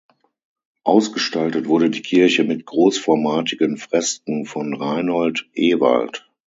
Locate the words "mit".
2.43-2.65